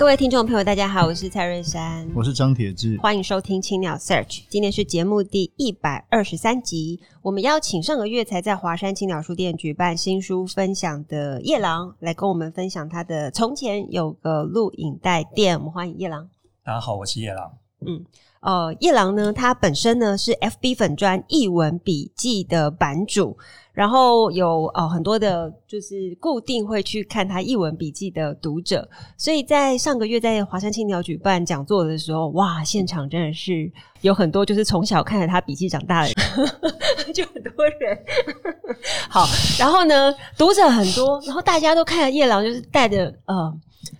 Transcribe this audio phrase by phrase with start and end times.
[0.00, 4.44] 各位听众朋友，大家好，我是蔡瑞山，我是张铁志，欢迎收听青鸟 Search。
[4.48, 15.54] 今天是节目第一百二十三集，我们邀请上个月才在华山青鸟书店举办新书分享的夜郎来跟我们分享他的《从前有个录影带店》。
[15.58, 16.26] 我们欢迎夜郎。
[16.64, 17.52] 大家好，我是夜郎。
[17.86, 18.02] 嗯，
[18.40, 23.36] 呃，夜郎呢，他本身呢是 FB 粉专译文笔记的版主。
[23.72, 37.98] 然后有呃很多的，就是固定会去看他译文笔记的读者，所以在上个月在华山青鸟举办讲座的时候，哇，现场真的是有很多就是从小看着他笔记长大的人， 就很多人。
[39.08, 39.24] 好，
[39.58, 43.54] 然后呢，读者很多，然后大家都看着夜郎，就是带着呃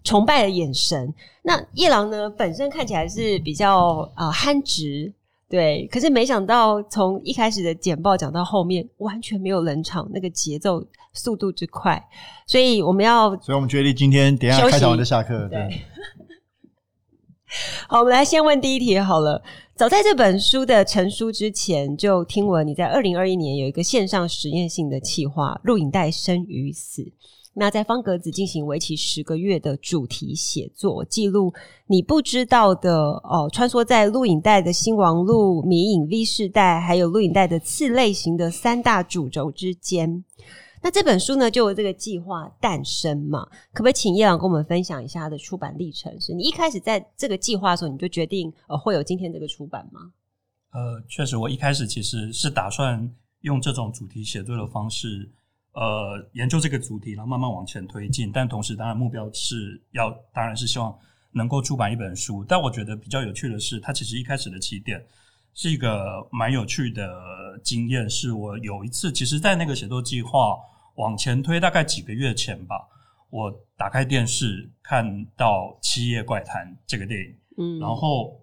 [0.05, 1.13] 崇拜的眼神。
[1.43, 5.13] 那夜郎呢，本身看起来是比较呃憨直。
[5.49, 10.81] 对，可是没想到从一开始的简报讲到后面，完全没有冷场，那个节奏
[11.13, 12.01] 速度之快，
[12.47, 15.49] 所以我们要，所以我们决定今天等一下开场完就下课。
[15.49, 15.81] 对，对
[17.89, 19.43] 好，我们来先问第一题好了。
[19.75, 27.03] 早在这本书的成书之前，就听闻你在二零二一年有一个线上实验性的企划《录影带生与死》。
[27.61, 31.53] 那在方格子进行为期十个月的主题写作，记录
[31.89, 40.25] 你不知道的哦，穿梭在录影带的新王路、迷影 V 世代，还有录影带的次类型的三大主轴之间。
[40.83, 43.47] 那这本书呢，就有这个计划诞生嘛？
[43.75, 46.19] 可不可以请叶朗跟我们分享一下他的出版历程？
[46.19, 50.01] 是你一开始在这个计划的时候，你就决定呃会有今天这个出版吗？
[50.73, 55.31] 呃，确实，我一开始其实是打算用这种主题写作的方式。
[55.73, 58.33] 呃，研究这个主题，然后慢慢往前推进。
[58.33, 60.99] 但同时，当然目标是要，当然是希望
[61.31, 62.45] 能够出版一本书。
[62.45, 65.01] 但我觉得比较有趣的是，它其实一开始的起点
[65.55, 67.09] 是一个蛮有趣的
[67.63, 68.11] 经验。
[68.11, 70.57] 是我有一次，其实，在那个写作计划
[70.97, 72.75] 往前推大概几个月前吧，
[73.31, 78.41] 我打开电视看到《七夜怪谈》这个电影，嗯，然后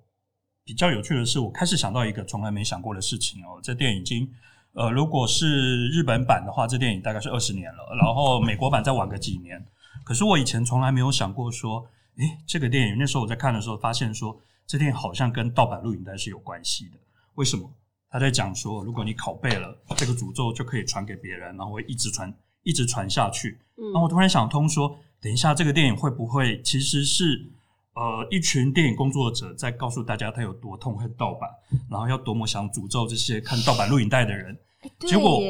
[0.63, 4.31] 比较有趣的是，我开始想到一个从来没想过的事情哦，这电影已经。
[4.77, 9.59] 呃，如果是日本版的话，这电影大概是二十年了，然后美国版再晚个几年。
[10.05, 11.83] 可是我以前从来没有想过说，
[12.17, 16.91] 诶，这个电影那时候我在看的时候，发现说这电影好像跟盗版录影带是有关系的。
[17.33, 17.67] 为什么？
[18.07, 23.59] 他在讲说，如果你拷贝了这个诅咒，就可以传给别人，然后会一直传，一直传下去。
[23.75, 27.51] 然后我突然想通说，等一下这个电影会不会其实是？
[27.97, 31.49] 呃，一群电影工作者在告诉大家他有多痛恨盗版，
[31.89, 34.55] 然后要多么想诅咒这些看盗版录影带的人。
[34.83, 35.41] 欸、结果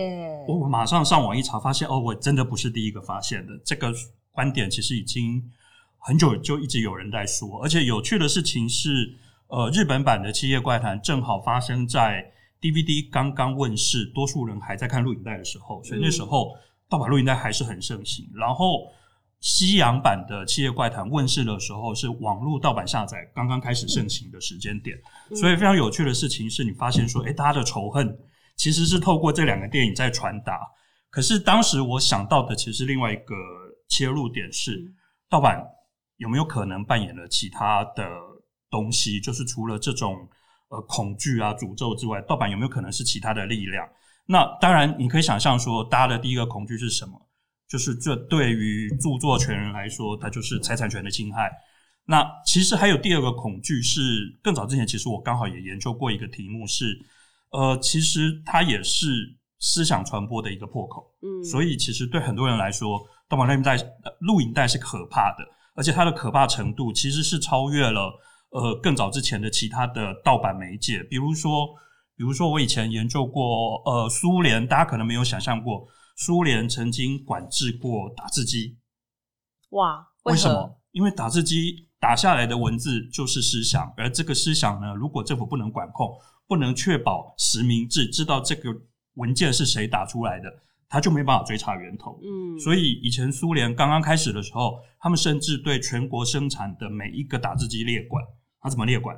[0.48, 3.52] 我马上上网一查，发现哦，我真的不是第一个发现的。
[3.66, 3.94] 这个
[4.32, 5.44] 观点其实已经
[5.98, 7.62] 很久就一直有人在说。
[7.62, 9.14] 而且有趣的事情是，
[9.48, 12.32] 呃，日本版的《七夜怪谈》正好发生在
[12.62, 16.56] DVD 刚刚问世，多数人还在看录影带的时候，所以那时候
[16.88, 18.26] 盗版录影带还是很盛行。
[18.34, 18.88] 然后。
[19.40, 24.98] 西洋版的《七夜怪谈》问世的时候，是网络盗版下载刚刚开始盛行的时间点，
[25.36, 28.18] 所以非常有趣的事情是你发现说，诶，大家的仇恨
[28.56, 30.60] 其实是透过这两个电影在传达。
[31.10, 33.36] 可是当时我想到的其实另外一个
[33.88, 34.94] 切入点是，
[35.30, 35.64] 盗版
[36.18, 38.10] 有没有可能扮演了其他的
[38.70, 39.20] 东西？
[39.20, 40.16] 就是除了这种
[40.70, 43.88] 呃恐惧啊、诅咒之外，盗版有没有可能是其他的力量？
[44.26, 47.27] 那当然，你可以想象说，大家的第一个恐惧是什么？
[47.70, 51.52] 就是这对于著作权人来说，它就是财产权的侵害。
[52.06, 56.98] 那其实还有第二个恐惧是，更早之前，其实我刚好也研究过一个题目是，
[57.52, 61.14] 呃，其实它也是思想传播的一个破口。
[61.22, 63.78] 嗯，所以其实对很多人来说，盗版录影带、
[64.22, 65.44] 录影带是可怕的，
[65.76, 68.14] 而且它的可怕程度其实是超越了
[68.52, 71.04] 呃更早之前的其他的盗版媒介。
[71.10, 71.68] 比如说，
[72.16, 75.86] 比如说我以前研究过呃苏联，大家可能没有想象过。
[76.18, 78.80] 苏联曾经管制过打字机，
[79.70, 80.08] 哇？
[80.24, 80.82] 为什么？
[80.92, 86.12] 因为打字机打下来的文字就是思想，而这个思想呢，如果政府不能管控，
[86.48, 88.76] 不能确保实名制，知道这个
[89.14, 90.52] 文件是谁打出来的，
[90.90, 92.20] 他就没办法追查源头。
[92.24, 98.26] 嗯，所以以前苏联刚刚开始的时候，他们甚至对全国生产的每一个打字机列管。
[98.60, 99.16] 他怎么列管？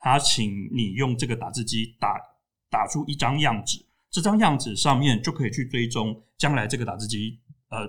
[0.00, 2.20] 他请你用这个打字机打
[2.68, 3.86] 打出一张样纸。
[4.10, 7.88] 这张样子上面就可以去追踪将来这个打字机呃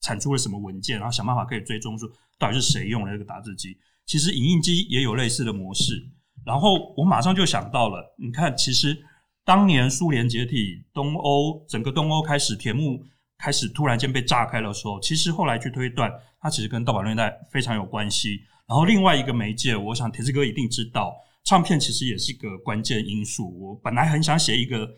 [0.00, 2.08] 产出了什么文件，然后想办法可以追踪说
[2.38, 3.78] 到底是谁用了这个打字机。
[4.04, 6.02] 其实影印机也有类似的模式。
[6.44, 9.00] 然后我马上就想到了，你看，其实
[9.44, 13.00] 当年苏联解体，东欧整个东欧开始铁幕
[13.38, 18.40] 开始突然间被炸开的时候，其实后来去推断，它其实跟盗版录影带非常有关系。
[18.66, 21.14] 然后另外一个媒介，我想铁子哥一定知道，
[21.44, 23.56] 唱片其实也是一个关键因素。
[23.60, 24.88] 我本来很想写一个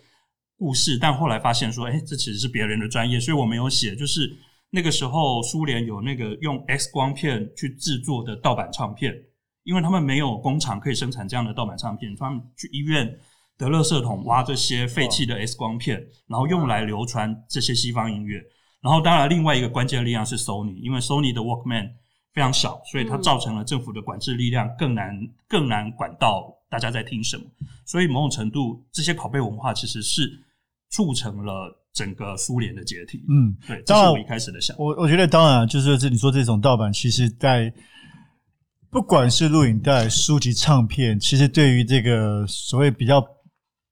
[0.64, 3.94] 故事，但后来发现说，哎，这其实是别人的专业，所以我没有写。
[3.94, 4.34] 就是
[4.70, 9.14] 那个时候，苏联有那个用 X 光片去制作的盗版唱片，
[9.64, 13.06] 因为他们没有工厂可以生产这样的盗版唱片，他们去医院
[13.58, 18.40] 的垃圾桶挖这些废弃的 X 光片，然后用来流传这些西方音乐。
[18.80, 21.90] 然后当然，另外一个关键的力量是 Sony，因为 Sony 的 Walkman
[22.32, 25.14] 非常小，所以它造成了政府的管制力量更难，
[25.46, 27.44] 更难管到大家在听什么。
[27.84, 30.40] 所以某种程度，这些拷贝文化其实是。
[30.94, 31.52] 促成了
[31.92, 33.24] 整个苏联的解体。
[33.28, 34.84] 嗯，对，这是我一开始的想法。
[34.84, 37.72] 我我觉得当然就是这你说这种盗版，其实在
[38.90, 43.20] 不管是录影带、书籍、唱片，其实对于这个所谓比较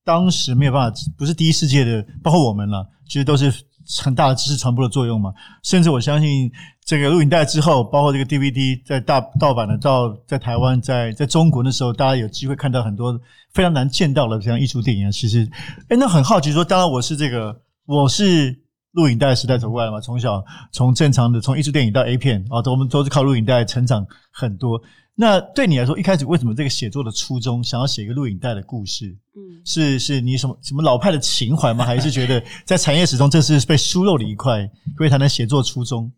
[0.04, 3.52] 当时没有办法，不是第一世界的，包括我们了，其实都是。
[4.00, 6.50] 很大的知识传播的作用嘛，甚至我相信
[6.84, 13.20] 这个录影带之后，包括这个 DVD 在大盗版的到在台湾，在在中国的时候，大家有机会看到很多
[13.52, 15.10] 非常难见到的这样艺术电影啊。
[15.10, 15.48] 其实，
[15.88, 18.56] 哎，那很好奇说，当然我是这个，我是
[18.92, 24.80] 录影带时代走过来嘛，从小从正常的从艺术电影到 A 片啊，都我们都是靠录影带成长很多。
[25.14, 29.06] 那对你来说，一开始为什么这个写作的初衷，想要写一个录影带的故事？
[29.36, 31.84] 嗯，是是你什么什么老派的情怀吗？
[31.84, 36.10] 还是觉得在产业史中这是被疏漏的一块，所以才能写作初衷？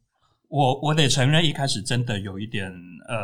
[0.48, 2.70] 我我得承认，一开始真的有一点
[3.08, 3.16] 呃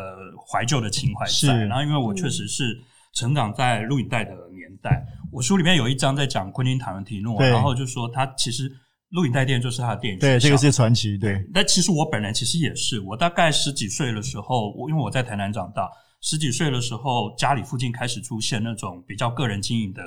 [0.51, 1.31] 怀旧的情怀在。
[1.31, 2.77] 是，然后因为我确实是
[3.15, 8.71] 成长在录影带的年代，我书里面有一章在讲昆汀塔伦提诺，然后就说他其实。
[9.11, 11.19] 录影带店就是他的电影学校，对，这个是传奇。
[11.19, 15.91] 对，但其实我本人其实也是，我大概十几岁的时候，我因为我在台南长大，
[16.21, 20.03] 十几岁的时候，家里附近开始出现那种比较个人经营的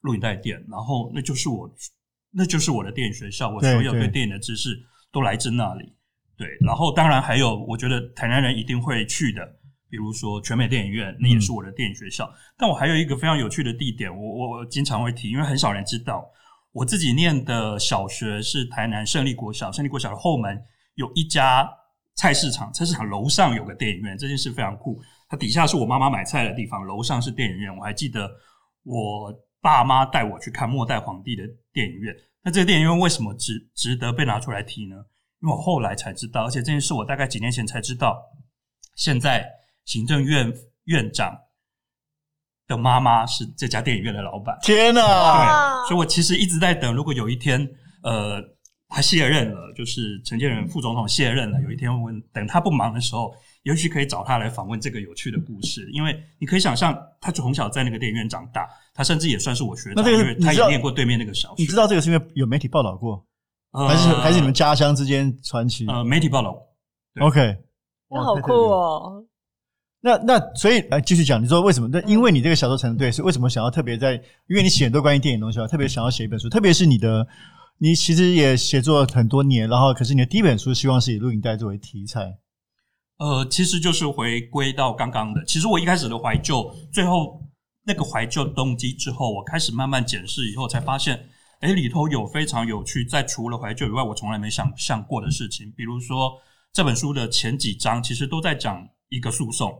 [0.00, 1.70] 录影带店，然后那就是我，
[2.32, 4.74] 那就是我的电影学校，我所有对电影的知识
[5.12, 5.92] 都来自那里。
[6.38, 9.42] 对，然后当然还有，我觉得台南人一定会去的，
[9.90, 12.24] 比如说全美电影院，那也是我的电影学校。
[12.24, 16.24] 嗯、但我还有一个非常有趣的地点，我我我经常会提，因为很少人知道。
[16.76, 20.62] 我自己念的小学是台南胜利国小，胜利国小的后门
[20.96, 21.66] 有一家
[22.16, 25.00] 菜市场，菜市场楼上有个电影院，这件事非常酷。
[25.26, 27.74] 它底下是我妈妈买菜的地方，楼上是电影院。
[27.74, 28.30] 我还记得
[28.82, 29.32] 我
[29.62, 32.14] 爸妈带我去看《末代皇帝》的电影院。
[32.42, 34.96] 那这个电影院为什么值值得被拿出来提呢？
[35.40, 38.22] 因为我后来才知道，而且这件事我大概几年前才知道。
[38.96, 39.48] 现在
[39.86, 40.52] 行政院
[40.84, 41.34] 院长。
[42.66, 44.58] 的妈妈是这家电影院的老板。
[44.62, 45.82] 天哪！
[45.82, 47.68] 对，所以我其实一直在等，如果有一天，
[48.02, 48.42] 呃，
[48.88, 53.32] 他卸任了，就是陈建仁副总统卸任了，有一天我等他不忙的时候，
[53.62, 55.88] 也许可以找他来访问这个有趣的故事。
[55.92, 61.54] 因为你可以想象，他从小在那个电影院长大，他甚至也算是我学长，因为他也念过对面那个小学。
[61.58, 63.24] 你知道这个是因为有媒体报道过，
[63.72, 65.86] 还是还是你们家乡之间传奇？
[65.86, 66.56] 呃，媒体报道。
[67.20, 67.56] OK，
[68.10, 69.24] 那好酷哦。
[70.06, 71.88] 那那所以来继续讲，你说为什么？
[71.88, 74.14] 那因为你这个小说成对，是为什么想要特别在？
[74.48, 76.48] 因为你写很多关于电影东西啊，特别想要写一本书。
[76.48, 77.26] 特别是你的，
[77.78, 82.38] 你其实也写作了很多年，然后可是你的第一本书希望是以录影带作为题材。
[83.18, 87.42] 呃，其实就是回归到刚刚的，其实我一开始的怀旧，最后
[87.84, 91.18] 那个怀旧动机之后，我开始慢慢检视以后，才发现，
[91.62, 95.68] 诶，里头有非常有趣，在除了怀旧以外，我从来没想象过的事情。
[95.76, 96.30] 比如说
[96.72, 99.72] 这本书的前几章，其实都在讲一个诉讼。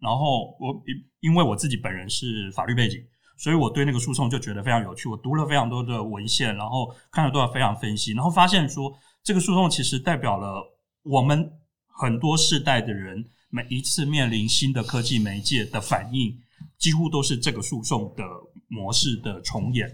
[0.00, 0.82] 然后我
[1.20, 3.02] 因为我自己本人是法律背景，
[3.38, 5.08] 所以我对那个诉讼就觉得非常有趣。
[5.08, 10.62] 我读了非常多的文献，然后看了多少非常分析，然后发现说这个诉讼其实代表了
[11.02, 11.50] 我们
[11.86, 16.36] 很多世代的人每一次面临新的科技媒介的反应，
[16.78, 18.24] 几乎都是这个诉讼的
[18.68, 19.88] 模式的重演。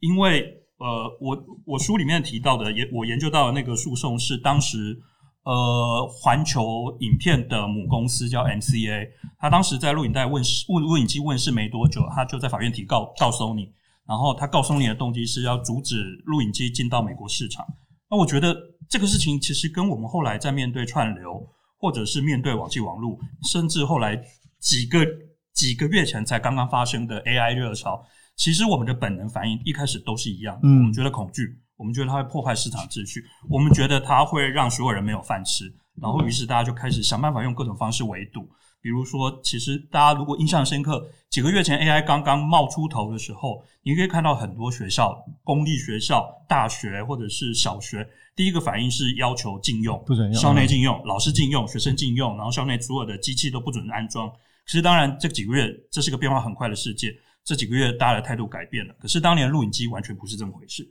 [0.00, 5.00] 因为呃，我我书里面提到的，也我研究到的那个诉讼是当时。
[5.44, 9.08] 呃，环球影片的母公司叫 MCA，
[9.38, 13.68] 他当时在录影带问世、录录影机问世没多久，他就在法院提告告 Sony，
[14.06, 15.96] 然后他告 Sony 的动机是要阻止
[16.26, 17.66] 录影机进到美国市场。
[18.08, 18.56] 那我觉得
[18.88, 21.44] 这个事情其实跟我们后来在面对串流，
[21.76, 23.18] 或者是面对网际网络，
[23.50, 24.22] 甚至后来
[24.60, 25.04] 几个
[25.52, 28.00] 几个月前才刚刚发生的 AI 热潮，
[28.36, 31.58] 其实我们的本能反应一开始都是一样，嗯，我们觉得恐惧。
[31.82, 35.64] 我们觉得它会破坏市场秩序，我们觉得它会让所有人没有饭吃，
[36.00, 38.48] 然后于是大家就开始想办法用各种方式围堵。
[38.80, 54.30] 比如说，其实大家如果印象深刻，几个月前 AI 刚刚冒出头的时候，你可以看到很多学校、公立学校、大学或者是小学，第一个反应是要求禁用，不准用，校内禁用，老师禁用，学生禁用，然后校内所有的机器都不准安装。
[54.66, 57.12] 其实当然，这几个月这是个变化很快的世界，
[57.44, 58.94] 这几个月大家的态度改变了。
[58.98, 60.82] 可是当年录影机完全不是这么回事，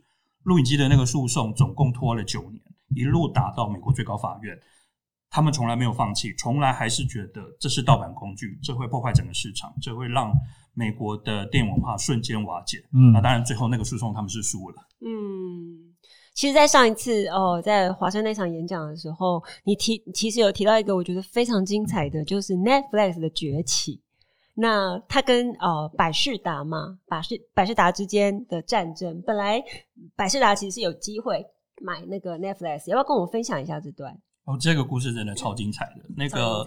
[0.44, 2.60] 录影机的那个诉讼总共拖了九年，
[2.94, 4.58] 一路打到美国最高法院。
[5.34, 10.30] 他们从来没有放弃，从来还是觉得这是盗版工具，这会破坏整个市场，这会让
[10.74, 12.76] 美国的电影文化瞬间瓦解。
[12.92, 14.76] 嗯，那当然最后那个诉讼他们是输了。
[15.00, 15.96] 嗯，
[16.34, 24.01] 其实，在上一次哦，在华山那场演讲的时候，你提其实有提到一个我觉得非常精彩的，就是 Netflix 的崛起。
[24.54, 29.62] 那他跟呃百事达嘛，百事百事达之间的战争，本来
[30.14, 31.44] 百事达其实是有机会
[31.80, 34.12] 买那个 Netflix，要不要跟我分享一下这段？
[34.44, 36.02] 哦，这个故事真的超精彩的。
[36.16, 36.66] 那个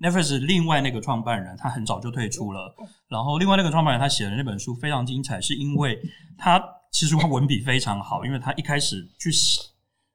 [0.00, 2.74] Netflix 另外那个创办人，他很早就退出了。
[3.08, 6.00] 然后另外那个创办人他写的那本书非常精彩，是因为
[6.38, 6.58] 他
[6.90, 9.30] 其实他文笔非常好，因为他一开始去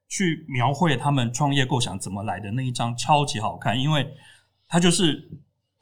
[0.10, 4.06] 去描绘他们创业构想怎么来的那一章超级好看，因为
[4.68, 5.30] 他就是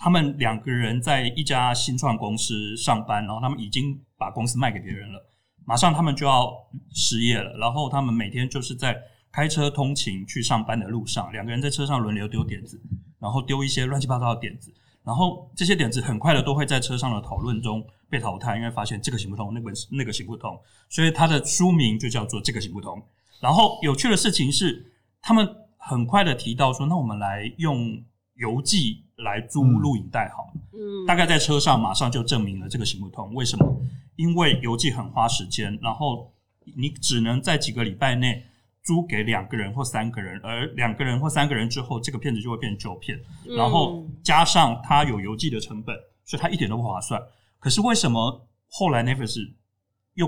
[0.03, 5.31] 他们两个人在一家新创公司上班，然后他们已经把公司卖给别人了，
[5.63, 6.51] 马上他们就要
[6.93, 9.01] 失业了，然后他们每天就是在。
[9.35, 12.79] 开车通勤去上班的路上，两个人在车上轮流丢点子，
[13.17, 14.71] 然后丢一些乱七八糟的点子，
[15.03, 20.55] 然后这些点子很快的都会在车上的讨论中被淘汰，因为发现这个行不通，那个那个行不通，
[20.87, 22.99] 所以他的书名就叫做《这个行不通》。
[23.41, 24.85] 然后有趣的事情是，
[25.19, 27.99] 他们很快的提到说，那我们来用
[28.35, 30.61] 邮寄来租录影带好了。
[30.73, 33.33] 嗯，大概在车上马上就证明了这个行不通。
[33.33, 33.81] 为什么？
[34.15, 36.31] 因为邮寄很花时间，然后
[36.77, 38.45] 你只能在几个礼拜内。
[38.85, 43.17] 租给两个人或三个人，而两个人或三个人之后，这个片子就会变旧片。
[43.45, 47.17] 然后加上它有邮寄的成本，所以它一点都不划算。
[47.59, 49.37] 可是为什么后来 Netflix
[50.15, 50.27] 又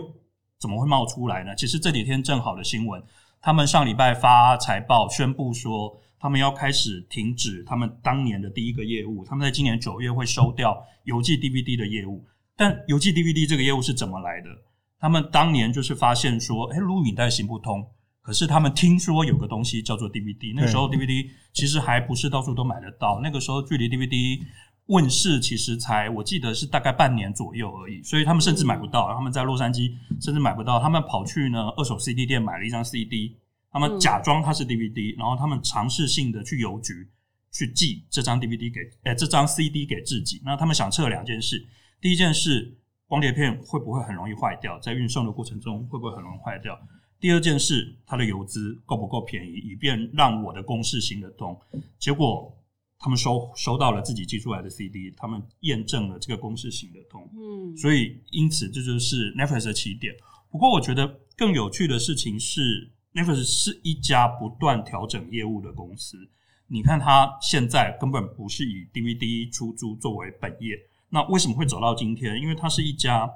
[0.57, 1.53] 怎么会冒出来呢？
[1.53, 3.03] 其实这几天正好的新闻，
[3.41, 12.25] 他们上礼拜发财报宣布说，他们要开始停止他们当年的第一个业务，他们在今年九月会收掉邮寄 DVD 的业务。
[12.57, 14.49] 但邮寄 DVD 这个业务是怎么来的？
[14.97, 17.85] 他们当年就是发现说，诶，录影带行不通。
[18.21, 23.19] 可是他们听说有个东西叫做 DVD，那个时候 DVD 其实还不是到处都买得到。
[23.21, 24.39] 那个时候距离 DVD
[24.87, 29.13] 问世其实才我记得是大概半年左右而已，所以他们甚至买不到。
[29.13, 33.35] 他们在洛杉矶甚至买不到，他们跑去呢二手 CD 店买了一张 CD，
[33.75, 37.09] 他们假装它是 DVD，然后他们尝试性的去邮局
[37.51, 40.41] 去寄这张 DVD 给诶这张 CD 给自己。
[40.45, 41.61] 那他们想测两件事，
[41.99, 42.73] 第一件事
[43.05, 46.79] 光碟片会不会很容易坏掉，在运送的过程中会不会很容易坏掉？
[47.19, 51.59] 第二件事，它的邮资够不够便宜，以便让我的公式行得通。
[51.99, 52.57] 结果
[52.97, 57.29] 他们收收到了自己寄出来的 CD，他们验证了这个公式行得通。
[57.33, 60.15] 嗯，所以因此这就是 Netflix 的起点。
[60.49, 66.29] 不过我觉得更有趣的事情是，Netflix 是一家不断调整业务的公司。
[66.67, 70.77] 你看，它现在根本不是以 DVD 出租作为本业，
[71.09, 72.41] 那为什么会走到今天？
[72.41, 73.27] 因为它是一家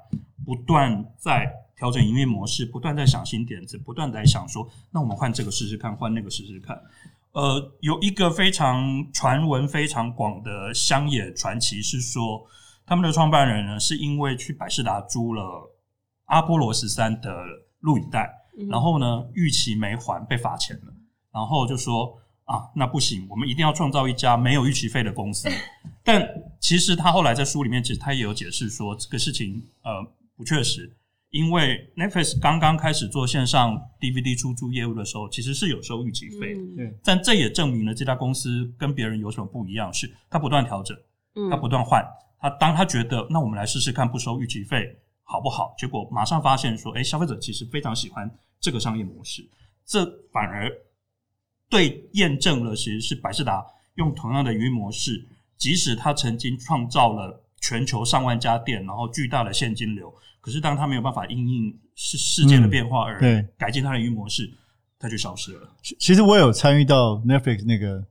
[0.44, 6.76] 不断在调整营运模式，不断在想新点子，不断在想说，那我们换这个试试看，换那个试试看。
[7.32, 12.44] 呃，有一个非常传闻非常广的乡野传奇是说，
[12.84, 15.70] 他们的创办人呢，是因为去百事达租了
[16.24, 17.44] 阿波罗十三的
[17.78, 18.28] 录影带，
[18.68, 20.92] 然后呢，逾期没还被罚钱了，
[21.32, 25.48] 然后就说啊，那不行，我们一定要创造一家没有逾期费的公司。
[26.04, 26.26] 但
[26.60, 29.90] 其实他后来在书里面，其实他也有解释说，这个事情呃
[30.36, 30.96] 不确实。
[31.30, 36.60] 因为 Netflix 刚刚开始做线上 DVD 出租业务的时候，其实是有收逾期费的。
[36.74, 40.96] 对，但这也证明了这家公司跟别人有什么不一样，是它不断调整，
[41.48, 42.04] 它不断换。
[42.40, 44.96] 他当他觉得那我们来试试看不收逾期费
[45.30, 45.72] 好不好？
[45.78, 49.48] 结果马上发现说，哎，消费者其实非常喜欢这个商业模式，
[49.86, 50.68] 这反而
[51.68, 55.24] 对验证了其实是百事达用同样的营运模式，
[55.56, 60.12] 即使他曾经创造了全球上万家店，然后巨大的现金流。
[60.40, 63.20] 可是，当他没有办法因应世世界的变化而
[63.56, 64.50] 改进他的营运模式，
[64.98, 65.70] 他就消失了。
[65.82, 68.04] 其实我有参与到 Netflix 那个，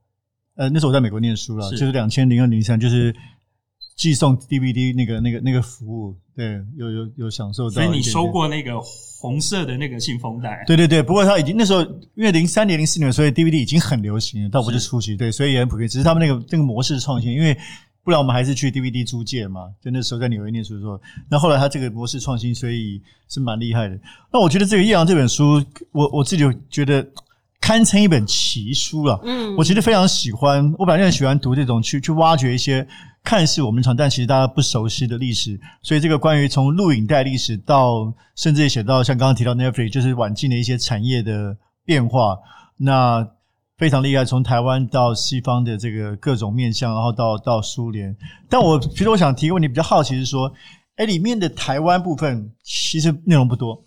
[0.56, 3.14] 呃，那时候我在美国念书了，就是两千零二零三，就是
[4.00, 7.74] 寄送 DVD 那个那个那个服务，对，有有有享受到。
[7.74, 8.80] 所以你收过那个
[9.20, 10.64] 红色的那个信封袋？
[10.66, 11.04] 对对对。
[11.04, 11.82] 不过他已经那时候
[12.16, 15.90] 因为零三年零四年，所以 DVD 已经很流行了，倒不是初期，对，所以也很普遍。
[15.90, 17.56] 只是他们那个那个模式创新，因为。
[18.02, 21.00] 不然我们还是去 DVD 租借嘛，就那时候在纽约念书的时候。
[21.30, 24.00] 那后来他这个模式创新，所以是蛮厉害的。
[24.32, 27.06] 那我觉得这个叶阳这本书，我我自己觉得
[27.70, 29.22] 堪称一本奇书了。
[29.24, 32.88] 嗯，我其实非常喜欢，我本来就很喜欢读这种去去挖掘一些
[33.24, 35.60] 看似我们常但其实大家不熟悉的历史。
[35.84, 42.40] 所以这个关于从录影带历史到甚至写到像刚刚提到 Netflix，就是晚近的一些产业的变化，
[42.76, 43.30] 那
[43.78, 44.26] 非常厉害。
[44.26, 48.18] 从台湾到西方的这个各种面向，然后到到苏联。
[48.50, 50.52] 但我其实我想提个问题，比较好奇是说，
[50.96, 53.80] 哎，里面的台湾部分其实内容不多。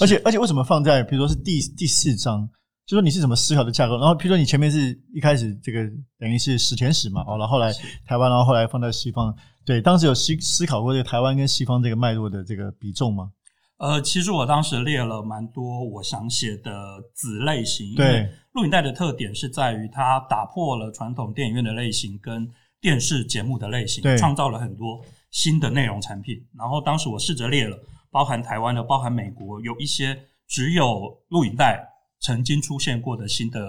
[0.00, 2.48] 而且而且为什么放在比如说是第第四章？
[2.86, 3.98] 就说你是怎么思考的架构？
[3.98, 5.80] 然后譬如说你前面是一开始这个
[6.18, 7.72] 等于是史前史嘛，哦，然后后来
[8.06, 9.34] 台湾，然后后来放在西方。
[9.64, 13.30] 对，当时有思思考过这个台湾跟西方这个脉络的这个比重吗？
[13.78, 17.94] 呃，其实我当时列了蛮多我想写的子类型。
[17.94, 22.48] 对，因为录影带的特点是在于它打破了传统电影院的类型跟
[22.80, 25.00] 电视节目的类型，对，创造了很多
[25.30, 26.36] 新的内容产品。
[26.56, 27.78] 然后当时我试着列了。
[28.10, 31.84] 包含台湾的，包含美国，有一些只有录影带
[32.20, 33.60] 曾经出现过的新的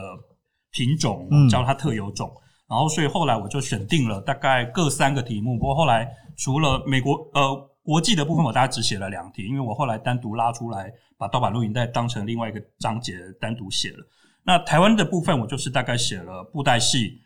[0.72, 2.30] 品种，叫它特有种。
[2.30, 5.58] 嗯、然后，所以后来我就选定了大概各三个题目。
[5.58, 14.08] 不过后来除了美国呃国际的部分，我大概只写了两题，因为我后来单独拉出来，把盗版录影带当成另外一个章节单独写了。
[14.44, 17.22] 那台湾的部分，我就是大概写了布袋戏、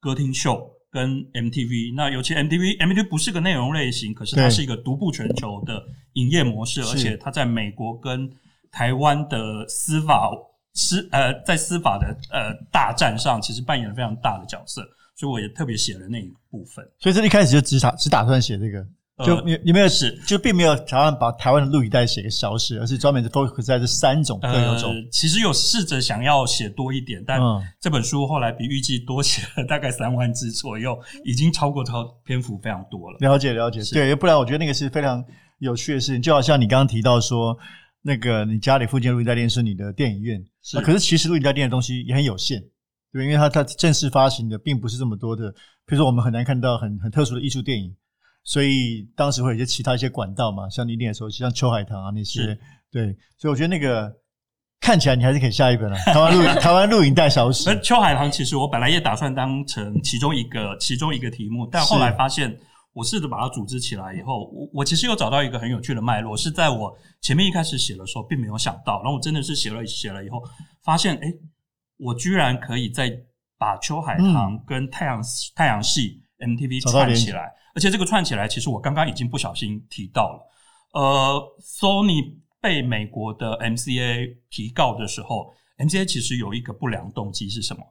[0.00, 0.72] 歌厅秀。
[0.88, 8.30] 跟 MTV，那尤其 MTV，MTV 不是个内容类型，可是它是一个独步全球的营业模式，而且它在美国跟
[8.72, 10.30] 台湾的司法
[10.76, 14.82] 司呃，在司法的呃大战上，其实扮演了非常大的角色，
[15.16, 16.88] 所以我也特别写了那一部分。
[17.00, 18.86] 所以这一开始就只打只打算写这个。
[19.24, 24.92] 就你你没有是，就并没有打算把台湾的录影带写个消失，而是专门是 focus 在这三种特有种。
[24.92, 27.40] 呃，其实有试着想要写多一点，但
[27.80, 33.16] 这本书后来比预计多写了大概三万字左右，已经超过超篇幅非常多了。
[33.20, 35.24] 了解了解，对，不然我觉得那个是非常
[35.60, 36.20] 有趣的事情。
[36.20, 37.56] 就好像你刚刚提到说，
[38.06, 42.62] 那个你家里附近录音带店是你的电影院，是，可是其实录音带店的东西也很有限，
[43.12, 45.50] 对，因为它它正式发行的并不是这么多的，
[45.84, 47.94] 比如说我们很难看到很很特殊的艺术电影。
[48.48, 52.56] 所以当时会有一些其他一些管道嘛，像你念的时候，像秋海棠啊那些，
[52.92, 54.08] 对，所以我觉得那个
[54.80, 55.98] 看起来你还是可以下一本了。
[56.06, 57.76] 台湾录台湾录影带小史。
[57.82, 62.56] 秋海棠其实我本来也打算当成其中一个其中一个题目，但后来发现
[62.96, 70.42] 我试着把它组织起来以后，我我其实又找到一个很有趣的脉络，是在我前面一开始写的时候并没有想到，然后我真的是写了写了以后，
[70.82, 71.30] 发现哎，
[71.98, 73.12] 我居然可以在
[73.58, 77.52] 把秋海棠跟太阳、嗯、太阳系 MTV 串起来。
[77.74, 80.40] 而且这个串起来，其实我刚刚已经不小心提到了。
[80.94, 87.82] 呃，Sony 被美国的 MCA 提告的时候，MCA 其实有一个不良动机是什么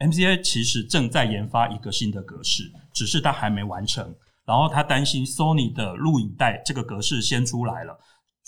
[0.00, 4.14] ？MCA 其实正在研发一个新的格式，只是它还没完成。
[4.44, 7.98] 然后他担心 Sony 的录影带这个格式先出来了，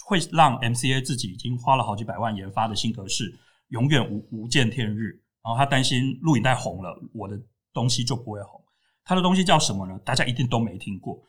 [0.04, 5.22] 会让 MCA 自己已经花了好几百万研发的新格式永远无无见天日。
[5.42, 7.40] 然后他担心录影带红了，我的
[7.72, 8.61] 东西就不会红。
[9.04, 9.98] 他的东西叫什么呢？
[10.04, 11.22] 大家一定都没听过。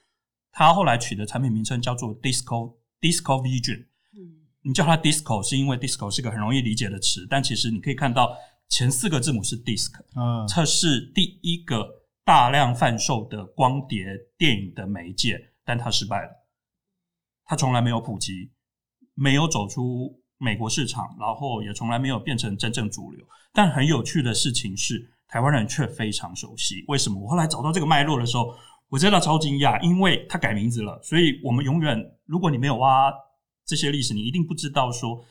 [0.51, 3.85] 他后来取的产品名称叫做 Disco Disco Vision。
[4.17, 8.35] 嗯，你叫它 Disco 是因为 Disco 是个很容易理解的词，但其实你可以看到
[8.67, 9.91] 前四个字母是 Disc。
[10.15, 11.87] 嗯，这是第一个
[12.27, 14.05] 大量贩售的光碟
[14.37, 16.29] 电影的媒介，但它失败了。
[17.45, 18.51] 它从来没有普及，
[19.13, 23.25] 没有走出美国市场，然后也从来没有变成真正主流。
[23.53, 25.13] 但很有趣的事情是。
[25.29, 27.21] 台湾人却非常熟悉，为什么？
[27.21, 28.55] 我后来找到这个脉络的时候，
[28.87, 30.97] 我真的超惊讶，因为他改名字了。
[31.03, 33.13] 所以我们永远，如果你没有挖
[33.65, 35.21] 这些历史，你一定不知道说，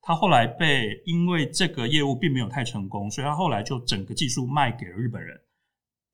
[0.00, 5.36] 他后来被因为这个业务并没有太成功，所以他后来就整个技术卖给了日本人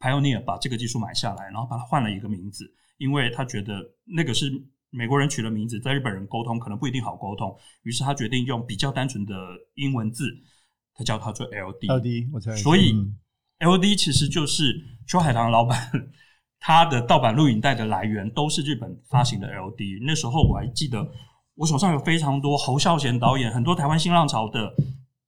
[0.00, 2.64] ，Pioneer 把这个技术买下来，然后把它换了一个名字，
[2.98, 4.50] 因为他觉得那个是
[4.90, 9.34] 美国人取的名字，在日本人沟通可能不一定好沟通，于是他决定用比较单纯的
[9.74, 10.24] 英文字。
[10.94, 12.56] 他叫它做 LD，LD，我猜。
[12.56, 12.92] 所以
[13.60, 14.74] LD 其实就是
[15.06, 15.78] 秋海棠老板
[16.58, 20.04] 他的盗版录影带的来源都是日本发行的 LD。
[20.04, 21.08] 那时候我还记得，
[21.54, 24.74] 我手上有非常多侯孝贤导演很多台湾新浪潮的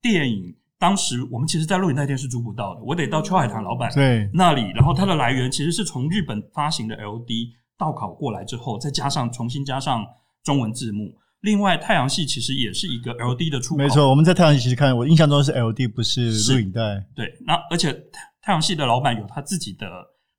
[0.02, 0.56] 电影。
[0.80, 10.04] 当时我们其实，在录影带店是租不到的，我得到秋海棠老板对那里，然后它的来源其实是从日本发行的 LD 盗拷过来之后，再加上重新加上
[10.42, 11.14] 中文字幕。
[11.42, 13.78] 另外，太阳系其实也是一个 LD 的出口。
[13.78, 16.80] 没错，我们在太阳系其实看，我印象中是 LD，不是录影带。
[17.14, 17.92] 对，那而且
[18.40, 19.86] 太阳系的老板有他自己的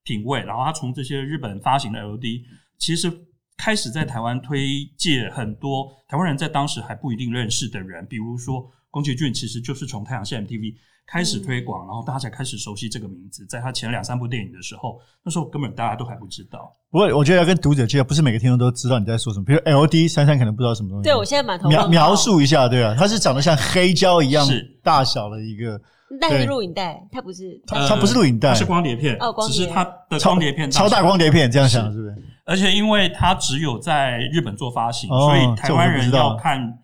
[0.04, 2.42] 品味，然后他从这些日本发行的 LD，
[2.80, 3.12] 其实
[3.58, 10.76] 开始在台湾推介很多台湾人在当时还不一定认识的人，比如说宫崎骏，其实就是从太阳系 MTV
[11.08, 13.46] 开始推广，然后大家才开始熟悉这个名字。
[13.46, 16.72] 在他前两三部电影的时候，那时候根本大家都还不知道。
[16.92, 19.46] 不过我觉得要跟读者介绍，不是每个听众都知道你在说什么。
[19.46, 21.04] 比如 LD 珊珊可能不知道什么东西。
[21.04, 24.46] 对，我现在满头描描述一下，对啊，它是长得像黑胶一样
[24.84, 25.82] 大小的一个。
[26.20, 29.16] 那是录影带，它不是，它不是录影带，它是光碟片。
[29.22, 29.56] 哦，光碟。
[29.56, 32.16] 只是它的光碟片超大光碟片，这样想是不是？
[32.44, 36.78] 而且因为它只有在日本做发行，所以台湾人要看。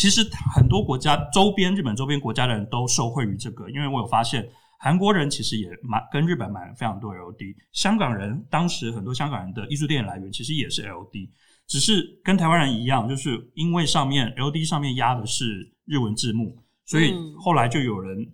[0.00, 7.54] 其实很多国家周边，日本周边国家的人都受惠于这个，因为我有发现，韩国人其实也买跟日本买了非常多 LD。
[7.72, 11.28] 香港人当时很多香港人的艺术电影来源其实也是 LD，
[11.66, 18.26] 只是跟台湾人一样，就是因为上面 LD 上面压的是日文字幕，所以后来就有人。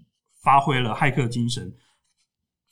[0.45, 1.75] 发挥了骇客精神，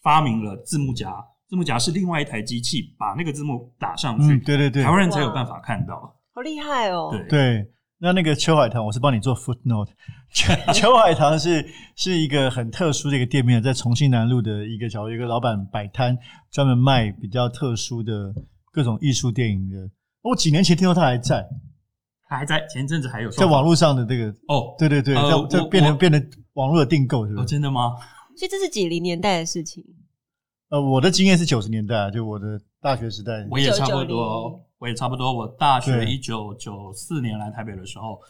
[0.01, 1.13] 发明了字幕夹。
[1.49, 4.35] 字幕夹是另外一台机器把那个字幕打上去。
[4.35, 6.17] 嗯、对对对，台湾人才有办法看到。
[6.33, 7.09] 好厉害哦！
[7.11, 7.73] 对对，
[8.05, 9.89] 那那个秋海棠，我是帮你做 footnote。
[10.75, 16.15] 秋海棠是是一个很特殊的一个店面，在重庆南路的一个角，一个老板摆摊，
[16.51, 18.35] 专门卖比较特殊的
[18.71, 19.91] 各种艺术电影的。
[20.21, 21.49] 我几年前听说他还在。
[22.29, 26.23] 他还在前阵子还有在网络上的这个哦，对对对，呃、这变成变成
[26.55, 27.43] 网络的订购，是不是？
[27.43, 27.93] 哦，真的吗？
[28.37, 29.83] 所以这是几零年代的事情。
[30.69, 35.33] 呃，我的经验是九十年代，就我的大学时代，我也差不多，我也差不多。
[35.33, 38.21] 我大学一九九四年来台北的时候，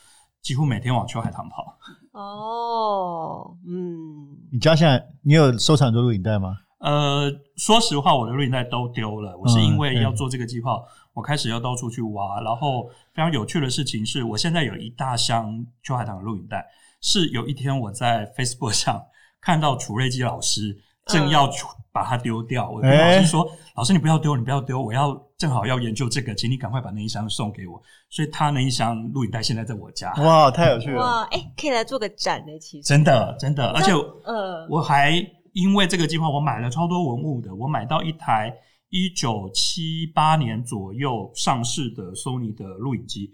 [0.40, 1.76] 几乎每天往秋海棠跑。
[2.12, 6.54] 哦，嗯，你家现在你有收藏很多录影带吗？
[6.78, 9.36] 呃，说实话，我的录影带都丢了。
[9.36, 12.40] 我是因为要做这个计划，嗯、我开始要到处去挖。
[12.40, 16.64] 然后非常有趣的事情是，我现在有一大箱秋海棠的录影带。
[17.00, 19.02] 是有一天我在 Facebook 上
[19.40, 20.74] 看到楚瑞基老师
[21.06, 21.50] 正要
[21.92, 25.12] 把它丢掉，嗯、我跟老师说：“欸、老师，你不要丢，你不要丢，我要
[25.44, 30.12] 正好要研究这个，请你赶快把那一箱送给我。”所以他那一箱录影带现在在我家。
[30.14, 31.00] 哇，太有趣了！
[31.00, 35.12] 哇，哎、欸，可以来做个展呢，其实真的真的，而且呃，我还。
[35.54, 37.54] 因为这个计划，我买了超多文物的。
[37.54, 38.52] 我买到一台
[38.88, 43.32] 一九七八年左右上市的 Sony 的录影机，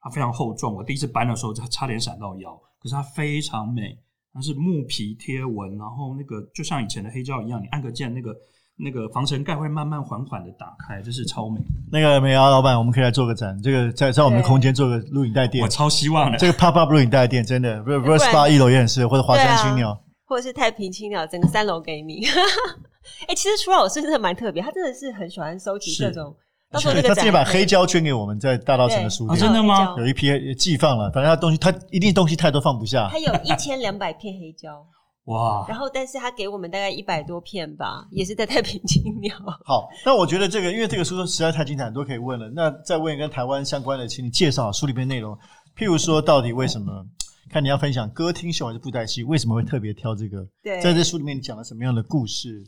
[0.00, 0.74] 它非常厚重。
[0.74, 2.60] 我第一次搬的时候，它差点闪到腰。
[2.80, 3.96] 可是它非常美，
[4.34, 8.34] 它是木皮贴纹，然后那个就像以前的黑胶一样，你按个键，那个
[8.82, 11.66] 那个防尘盖会慢慢缓缓的打开，这是超美的。
[11.92, 16.38] 那个美瑶老板，我们可以来做个展，这个在在我们的空间做个录影带店，我超希望的。
[16.38, 20.00] 这个 pop up 录影带店真的，Verse Bar 一楼也很适合，或者华山青鸟。
[20.26, 22.24] 或者是太平青鸟，整个三楼给你。
[23.26, 26.34] 哎、欸，其实褚老师真的蛮特别，他真的是很喜欢收集各种。
[26.70, 29.40] 到时候那个他直接把黑胶捐给我们，在大稻埕的书店。
[29.40, 29.96] 真的吗？
[29.98, 33.08] 有一批寄放了，反正他东西他一定东西太多放不下。
[33.10, 34.86] 他有一千两百片黑胶，
[35.30, 35.64] 哇！
[35.68, 39.34] 然后，但是他给我们大概一百多片吧，也是在太平青鸟。
[39.64, 42.50] 好，那我觉得这个，因为这个书实在太精彩，很多可以问了。
[42.50, 45.34] 那再问一个跟台湾相关的，请你介绍书里面内容，
[45.76, 47.06] 譬如说到底为什么？
[47.48, 49.24] 看你要分享歌厅秀还是布袋戏？
[49.24, 50.46] 为什么会特别挑这个？
[50.62, 52.64] 对，在这书里面你讲了什么样的故事？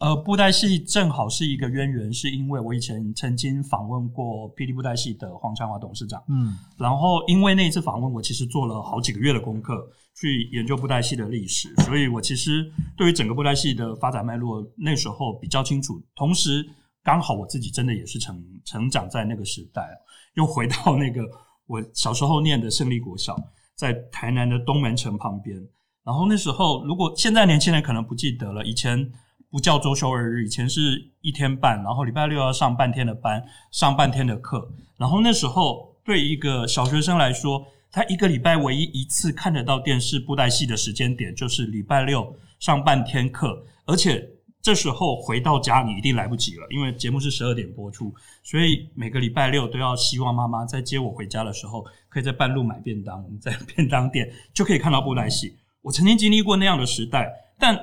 [0.00, 6.22] 呃，布袋戏正好是一个渊源，是因为我以前曾经访问过霹雳布袋戏的黄昌华董事长。
[6.28, 9.74] 嗯，然后因为那一次访问，我其实做了好几个月的功课，
[10.20, 16.02] 去研究布袋戏的历史，所以我其实对于整个布袋戏的发展脉络那时候比较清楚。
[16.16, 16.66] 同时，
[17.02, 19.88] 刚好我自己真的也是成成长在那个时代，
[20.34, 21.22] 又回到那个
[21.66, 23.36] 我小时候念的胜利国小。
[23.78, 25.56] 在台南的东门城旁边，
[26.04, 29.08] 然后那时候，如果现在年轻人可能不记得了，以前
[29.52, 44.30] 不叫周休二日，以前是一天半，然后礼拜六要上半天的班，上半天的课，然后那时候对一个小学生来说，他一个礼拜唯一一次看得到电视布袋戏的时间点，就是礼拜六上半天课，而且。
[44.60, 55.56] 这时候回到家，你一定来不及了，因为节目是十二点播出，所以每个礼拜六都要希望妈妈在接我回家的时候，可以在半路买便当，我们在便当店就可以看到布袋戏。
[55.80, 57.78] 我曾经经历过那样的时代，但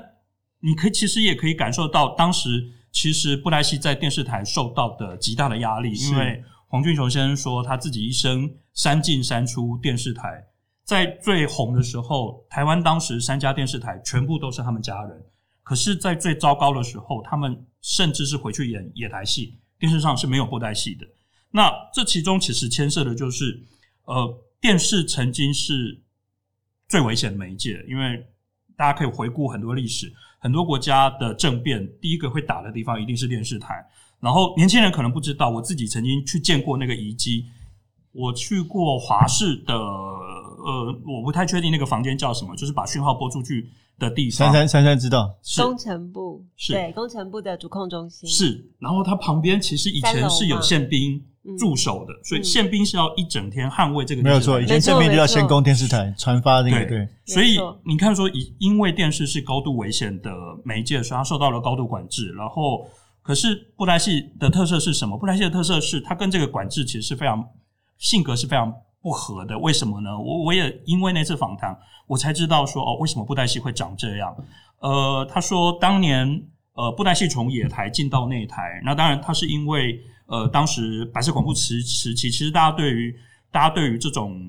[0.60, 2.50] 你可以其实也可以感受到，当时
[2.92, 6.44] 其实布袋戏在电视台受到的极大的压力，因为
[6.76, 10.46] 黄俊雄先生说他自己一生三进三出电视台，
[10.84, 15.24] 在最红的时候，台湾当时三家电视台全部都是他们家人。
[15.64, 21.08] 可是，在最糟糕的时候，他们甚至是回去演野台戏，电视上是没有布袋戏的。
[21.50, 23.58] 那这其中其实牵涉的就是，
[24.04, 26.04] 呃，电视曾经是
[26.90, 28.28] 最危险的媒介，因为
[28.76, 33.76] 大家可以回顾很多历史，很多国家的政变，第一个会打的地方一定是电视台。
[34.26, 37.46] 然后年轻人可能不知道，我自己曾经去见过那个遗迹，
[38.12, 44.52] 我去过华视的呃，我不太确定那个房间叫什么，就是把讯号播出去的地方。
[44.52, 51.24] 珊珊珊珊知道，是工程部是对工程部的主控中心是，然后它旁边其实以前是有宪兵
[51.60, 54.24] 驻守的，所以宪兵是要一整天捍卫这个。
[54.24, 57.08] 没有错，以前宪兵就要先攻电视台传发那个对。
[57.28, 60.32] 所以你看说，以因为电视是高度危险的
[60.64, 62.34] 媒介，所以它受到了高度管制。
[62.36, 62.88] 然后，
[63.26, 65.18] 可是布袋戏的特色是什么？
[65.18, 67.44] 布袋戏的特色是它跟这个管制其实是非常
[67.98, 68.72] 性格是非常。
[69.06, 70.20] 不合的，为什么呢？
[70.20, 74.36] 我我也因为那次访谈，我才知道说哦，为什么布袋戏会长这样。
[74.80, 76.28] 呃，他说当年
[76.74, 83.16] 呃布袋戏从野台进到内台，那当然他是因为呃当时白色恐怖时时期，其实大家对于
[83.52, 84.42] 大家对于这种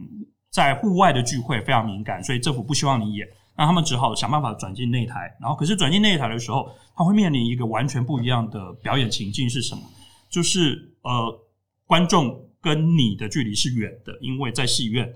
[0.51, 5.37] 在户外的聚会非常敏感，所以政府不希望你演，那他们只好想办法转进内台。
[5.41, 9.83] 然后可是转进内台的时候，他会面临一个完全不一样的表演情境是什么？
[10.29, 11.41] 就是呃
[11.87, 12.43] 观众。
[12.59, 15.09] 跟你的距离是远的，因为在戏院，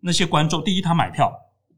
[0.00, 1.32] 那些观众，第一他买票，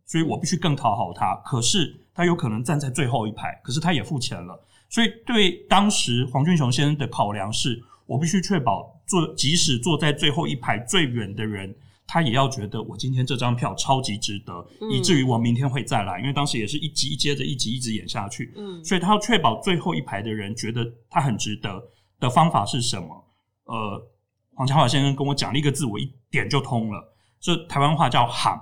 [0.04, 1.36] 所以我必须更讨好他。
[1.44, 11.72] 可是他有可能站在最后一排，可是他也付钱了，所以对当时黄俊雄先生的考量是，我必须确保坐，即使坐在最后一排最远的人，
[12.06, 16.18] 他也要觉得我今天这张票超级值得，以至于我明天会再来。
[16.20, 21.82] 因为当时也是一集接着一集一直演下去，嗯，所以他要确保最后一排的人觉得他很值得
[22.20, 23.24] 的方法是什么？
[23.64, 24.08] 呃。
[24.54, 27.14] 黄家华先生跟我讲了一个字，我一点就通了。
[27.40, 28.60] 这台湾话叫“喊”，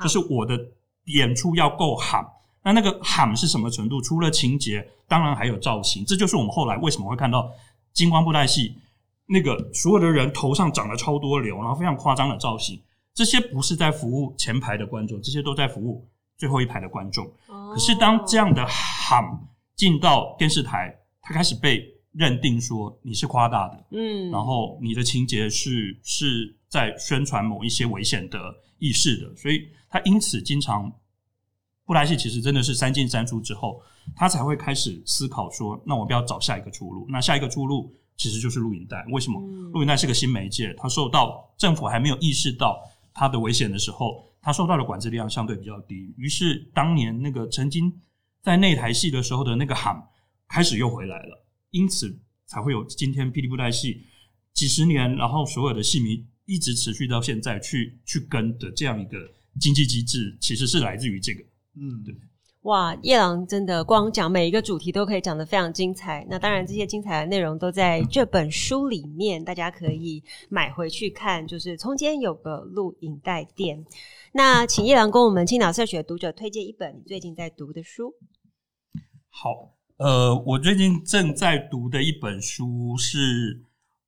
[0.00, 0.56] 就是我的
[1.06, 2.24] 演出要够喊。
[2.62, 4.00] 那那个喊是什么程度？
[4.00, 6.04] 除了情节，当然还有造型。
[6.06, 7.50] 这就是我们后来为什么会看到
[7.92, 8.76] 金光布袋戏
[9.26, 12.80] 那个所有的人头上长了超多瘤，然后非常夸张的造型。
[13.12, 17.30] 这些不是在服务前排的观众，这些都在服务最后一排的观众。
[17.46, 19.22] 可是当这样的喊
[19.74, 21.94] 进到电视台，他开始被。
[22.18, 28.38] 认定说你是夸大的，嗯，然后你的情节是是在宣传某一些危险的
[28.78, 30.90] 意识的，所以他因此经常
[31.84, 33.82] 布莱希其实真的是三进三出之后，
[34.14, 39.04] 他才会开始思考说，那我不要找下一个出路，那下一个出路其实就是录影带。
[39.10, 39.40] 为什么？
[39.72, 42.80] 录影带是个新媒介，它受到政府还没有意识到
[43.12, 46.14] 它的危险的时候，它受到的管制力量相对比较低。
[46.16, 47.92] 于是当年那个曾经
[48.42, 50.02] 在那台戏的时候的那个喊
[50.48, 51.42] 开始又回来了。
[51.70, 54.06] 因此才会有今天霹雳布袋戏
[54.54, 59.18] 几十年，然后所有的戏迷一直持续到现在去去跟的这样一个
[59.60, 61.44] 经济机制，其实是来自于这个。
[61.74, 62.14] 嗯，对。
[62.66, 66.26] 哇，夜郎真的光讲每一个主题都可以讲得非常精彩。
[66.28, 71.46] 那当然，这些精彩的内容都在这本书里面，大家可以买回去看。
[71.46, 73.84] 就是中间有个录影带店。
[74.32, 78.12] 那请夜郎跟我们青岛社学读者推荐一本你最近在读的书。
[79.30, 79.72] 好。
[79.98, 83.62] 呃，我最近正在读的一本书是，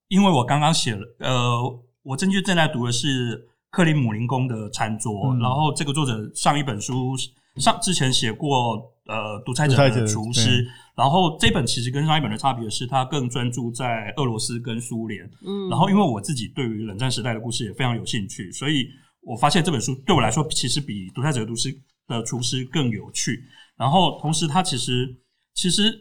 [0.08, 7.16] 因为我刚刚写了，呃，我正就正在读的是克里姆林宫的餐桌，嗯、然后这个作者上一本书
[7.58, 10.66] 上之前写过呃独裁者的厨师，
[10.96, 18.86] 然后这本其实跟上一本的差别是，它更专注在俄罗斯跟苏联，嗯，然后因为我自己对于冷战时代的故事也非常有兴趣，所以
[19.22, 21.74] 我发现这本书对我来说其实比独裁者的厨师
[22.06, 23.42] 的厨师更有趣，
[23.76, 25.16] 然后同时它其实。
[25.54, 25.92] 其实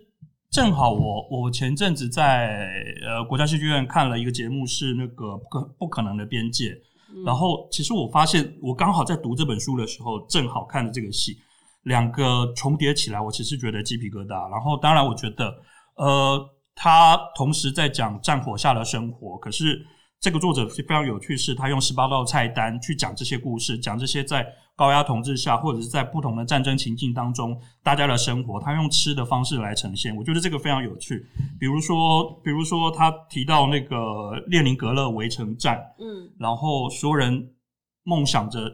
[0.51, 2.69] 正好我我前阵子在
[3.03, 6.79] 呃国家戏剧院看了一个节目，是那个不可不可能的边界。
[7.11, 11.39] 嗯、然后其实我发现我刚好在读这本书的时候，正好看了这个戏，
[11.83, 14.49] 两个重叠起来，我其实觉得鸡皮疙瘩。
[14.51, 15.53] 然后当然我觉得
[15.95, 19.85] 呃他同时在讲战火下的生活，可是
[20.19, 24.45] 这个作者非常有趣，是他用十八道菜单去讲这些故事，讲这些在。
[24.77, 31.25] 高压统治下，或者是在不同的战争情境当中，大家的生活，他用吃的方式来呈现，我觉得这个非常有趣。
[31.59, 37.49] 比如说，比如说他提到那个列宁格勒围城战，嗯，然后所有人
[38.03, 38.71] 梦想着。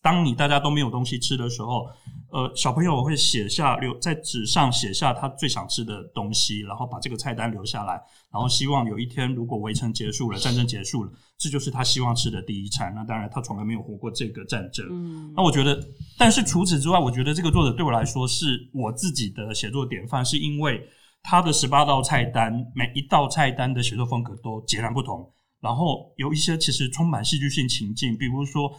[0.00, 1.86] 当你大家都没有东西吃的时候，
[2.30, 8.00] 呃，小朋友会写下留在纸上写下他最想吃的东西，然后把这个菜单留下来，
[8.32, 12.92] 然后希望有一天如果围城结束了，战争结束了，这就是他希望吃的第一餐。
[12.94, 14.86] 那当然，他从来没有活过这个战争。
[14.90, 15.78] 嗯，那我觉得，
[16.16, 20.82] 但是除此之外，我觉得这个作者对我来说是我自己的写作典范，是因为
[21.22, 28.72] 他的十八道菜单，每一道菜单的写作风格都截然不同，然后有一些其实充满戏剧性情境，比如说。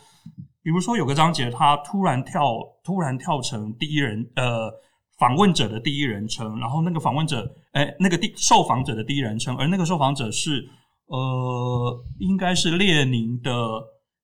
[0.64, 4.72] 比如说有个章节，他突然跳，突然跳成第一人，呃，
[5.20, 10.66] 访问者的第一人称，然后那个访问者，诶，那个第受访者的第一人称，而那个受访者是，
[11.08, 13.52] 呃，应该是列宁的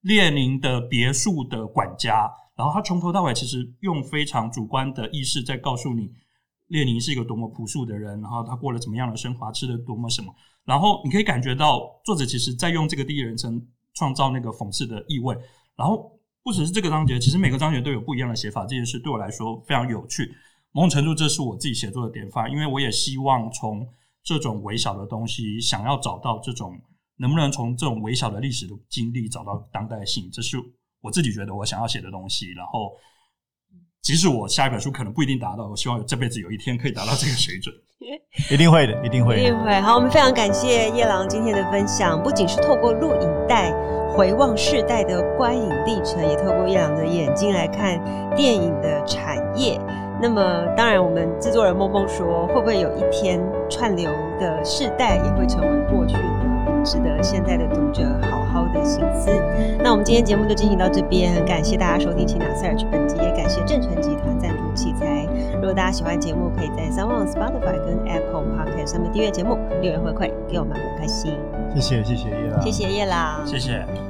[0.03, 6.09] 列宁的别墅的管家，然后他从头到尾其实用非常主观的意识在告诉你，
[6.67, 13.61] 列宁是一个多么朴素的人，然后他过了怎么样的生活，吃的多么什么，然后你可以感觉到作者其实在用这个第一人称
[13.93, 15.37] 创造那个讽刺的意味，
[15.75, 16.17] 然后。
[16.43, 18.65] 不只是这个章节，其实每个章节都有不一样的写法。
[18.65, 20.33] 这件事对我来说非常有趣，
[20.71, 23.87] 某种程度这是我自己写作的典范，因为我也希望从
[24.23, 26.79] 这种微小的东西，想要找到这种
[27.17, 30.57] 能不能从这种微小的历史的经历找到当代性，这是
[31.01, 32.51] 我自己觉得我想要写的东西。
[32.53, 32.91] 然后，
[34.01, 37.73] 即使我下一本书可能不一定达到，我希望这辈子有一天可以达到这个水准。
[38.49, 39.81] 一定会的，一定会的，一定会。
[39.81, 43.71] 好，我们非常感谢叶朗今天的分享，不仅是透过录影带
[44.15, 47.99] 回望世代的观影历程，也透过叶朗的眼睛来看
[48.35, 49.79] 电影的产业。
[50.21, 54.09] 那么，当然，我们制作人梦梦说，会不会有一天串流
[54.39, 56.38] 的世代也会成为过去呢？
[56.89, 59.29] 值得现在的读者好好的深思。
[59.83, 65.27] 那我们今天节目就进行到这边，感谢大家收听《请拿 Search》本集，也感谢正成集团赞助器材。
[65.53, 71.37] 如果大家喜欢节目，可以在 SoundOn、Spotify 跟 Apple Podcast 上面订阅节目，留言回馈给我们，很开心。
[71.75, 74.08] 谢谢谢谢叶老，谢谢叶老，谢谢。